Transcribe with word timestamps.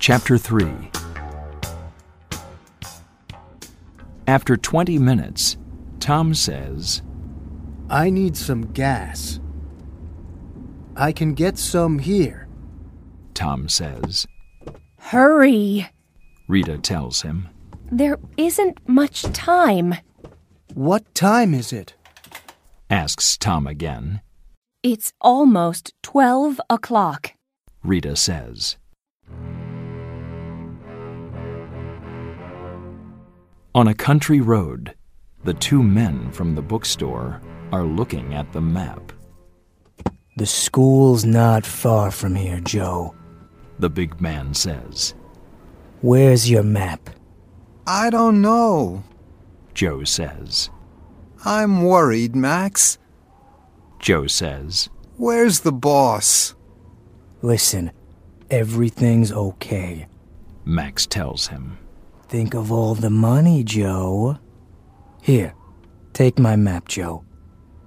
Chapter 0.00 0.38
3 0.38 0.90
After 4.26 4.56
20 4.56 4.98
minutes, 4.98 5.58
Tom 5.98 6.32
says, 6.32 7.02
I 7.90 8.08
need 8.08 8.34
some 8.34 8.72
gas. 8.72 9.40
I 10.96 11.12
can 11.12 11.34
get 11.34 11.58
some 11.58 11.98
here. 11.98 12.48
Tom 13.34 13.68
says. 13.68 14.26
Hurry! 14.98 15.86
Rita 16.48 16.78
tells 16.78 17.20
him. 17.20 17.50
There 17.92 18.16
isn't 18.38 18.78
much 18.88 19.24
time. 19.34 19.96
What 20.72 21.14
time 21.14 21.52
is 21.52 21.74
it? 21.74 21.92
Asks 22.88 23.36
Tom 23.36 23.66
again. 23.66 24.22
It's 24.82 25.12
almost 25.20 25.92
12 26.02 26.58
o'clock. 26.70 27.34
Rita 27.84 28.16
says. 28.16 28.78
On 33.72 33.86
a 33.86 33.94
country 33.94 34.40
road, 34.40 34.96
the 35.44 35.54
two 35.54 35.80
men 35.80 36.32
from 36.32 36.56
the 36.56 36.62
bookstore 36.62 37.40
are 37.70 37.84
looking 37.84 38.34
at 38.34 38.52
the 38.52 38.60
map. 38.60 39.12
The 40.36 40.46
school's 40.46 41.24
not 41.24 41.64
far 41.64 42.10
from 42.10 42.34
here, 42.34 42.58
Joe. 42.58 43.14
The 43.78 43.88
big 43.88 44.20
man 44.20 44.54
says. 44.54 45.14
Where's 46.00 46.50
your 46.50 46.64
map? 46.64 47.10
I 47.86 48.10
don't 48.10 48.42
know. 48.42 49.04
Joe 49.72 50.02
says. 50.02 50.70
I'm 51.44 51.84
worried, 51.84 52.34
Max. 52.34 52.98
Joe 54.00 54.26
says. 54.26 54.88
Where's 55.16 55.60
the 55.60 55.72
boss? 55.72 56.56
Listen, 57.40 57.92
everything's 58.50 59.30
okay. 59.30 60.08
Max 60.64 61.06
tells 61.06 61.46
him. 61.46 61.78
Think 62.30 62.54
of 62.54 62.70
all 62.70 62.94
the 62.94 63.10
money, 63.10 63.64
Joe. 63.64 64.38
Here, 65.20 65.52
take 66.12 66.38
my 66.38 66.54
map, 66.54 66.86
Joe. 66.86 67.24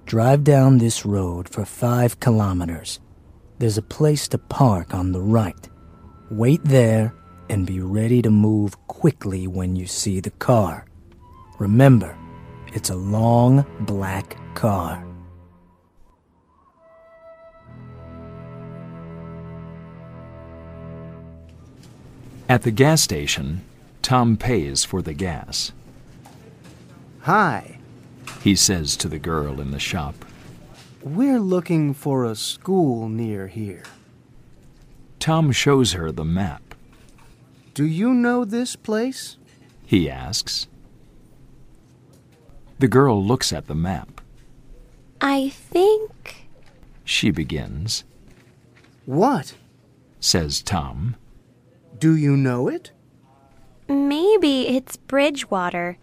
Drive 0.04 0.44
down 0.44 0.76
this 0.76 1.06
road 1.06 1.48
for 1.48 1.64
five 1.64 2.20
kilometers. 2.20 3.00
There's 3.58 3.78
a 3.78 3.82
place 3.82 4.28
to 4.28 4.36
park 4.36 4.92
on 4.92 5.12
the 5.12 5.22
right. 5.22 5.66
Wait 6.30 6.62
there 6.62 7.14
and 7.48 7.66
be 7.66 7.80
ready 7.80 8.20
to 8.20 8.28
move 8.28 8.76
quickly 8.86 9.46
when 9.46 9.76
you 9.76 9.86
see 9.86 10.20
the 10.20 10.32
car. 10.32 10.84
Remember, 11.58 12.14
it's 12.74 12.90
a 12.90 12.96
long 12.96 13.64
black 13.80 14.36
car. 14.54 15.02
At 22.46 22.60
the 22.60 22.70
gas 22.70 23.00
station, 23.00 23.64
Tom 24.04 24.36
pays 24.36 24.84
for 24.84 25.00
the 25.00 25.14
gas. 25.14 25.72
Hi. 27.20 27.78
He 28.42 28.54
says 28.54 28.98
to 28.98 29.08
the 29.08 29.18
girl 29.18 29.62
in 29.62 29.70
the 29.70 29.78
shop. 29.78 30.26
We're 31.02 31.40
looking 31.40 31.94
for 31.94 32.26
a 32.26 32.34
school 32.34 33.08
near 33.08 33.48
here. 33.48 33.84
Tom 35.18 35.52
shows 35.52 35.92
her 35.92 36.12
the 36.12 36.24
map. 36.24 36.74
Do 37.72 37.86
you 37.86 38.12
know 38.12 38.44
this 38.44 38.76
place? 38.76 39.38
He 39.86 40.10
asks. 40.10 40.68
The 42.80 42.88
girl 42.88 43.24
looks 43.24 43.54
at 43.54 43.68
the 43.68 43.74
map. 43.74 44.20
I 45.22 45.48
think. 45.48 46.46
She 47.04 47.30
begins. 47.30 48.04
What? 49.06 49.54
Says 50.20 50.60
Tom. 50.60 51.16
Do 51.98 52.14
you 52.14 52.36
know 52.36 52.68
it? 52.68 52.90
Maybe 53.88 54.68
it's 54.68 54.96
Bridgewater, 54.96 55.98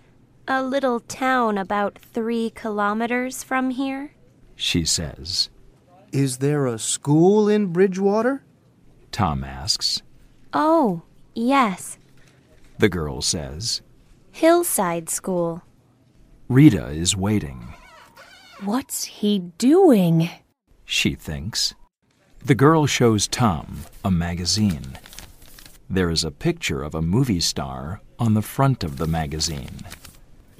a 0.48 0.64
little 0.64 1.00
town 1.00 1.58
about 1.58 1.98
three 1.98 2.52
kilometers 2.52 3.44
from 3.44 3.72
here. 3.72 4.14
She 4.56 4.86
says. 4.86 5.50
Is 6.12 6.38
there 6.38 6.66
a 6.68 6.78
school 6.78 7.48
in 7.50 7.68
Bridgewater? 7.68 8.44
Tom 9.12 9.44
asks. 9.44 10.02
Oh, 10.54 11.04
yes. 11.34 11.98
The 12.78 12.90
girl 12.90 13.22
says. 13.22 13.82
Hillside 14.32 15.10
School. 15.10 15.62
Rita 16.48 16.88
is 16.90 17.16
waiting. 17.16 17.74
What's 18.64 19.06
he 19.06 19.40
doing? 19.58 20.30
She 20.86 21.16
thinks. 21.16 21.74
The 22.44 22.56
girl 22.56 22.86
shows 22.86 23.28
Tom 23.28 23.86
a 24.04 24.12
magazine. 24.12 24.98
There 25.92 26.10
is 26.10 26.24
a 26.24 26.32
picture 26.32 26.84
of 26.84 26.96
a 26.96 27.02
movie 27.02 27.42
star 27.42 28.00
on 28.18 28.34
the 28.34 28.42
front 28.42 28.82
of 28.86 28.96
the 28.96 29.08
magazine. 29.08 29.82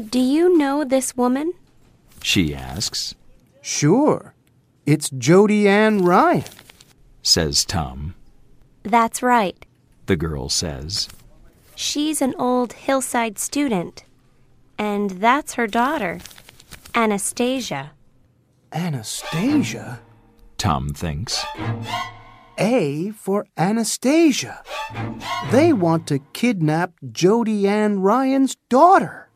Do 0.10 0.20
you 0.20 0.58
know 0.58 0.84
this 0.84 1.16
woman? 1.16 1.54
She 2.22 2.54
asks. 2.54 3.16
Sure. 3.62 4.34
It's 4.86 5.10
Jody 5.10 5.70
Ann 5.70 6.04
Ryan. 6.04 6.44
Says 7.24 7.64
Tom. 7.64 8.14
That's 8.84 9.24
right. 9.24 9.56
The 10.08 10.18
girl 10.18 10.50
says. 10.50 11.08
She's 11.76 12.22
an 12.22 12.36
old 12.38 12.74
hillside 12.74 13.40
student. 13.40 14.04
And 14.78 15.12
that's 15.12 15.54
her 15.54 15.66
daughter, 15.68 16.20
Anastasia. 16.94 17.92
Anastasia? 18.74 20.02
Tom 20.58 20.90
thinks. 20.90 21.46
A 22.62 23.10
for 23.18 23.48
Anastasia. 23.58 24.62
They 25.50 25.74
want 25.74 26.06
to 26.08 26.20
kidnap 26.32 26.94
Jody 27.12 27.68
Ann 27.68 28.02
Ryan's 28.02 28.56
daughter. 28.70 29.30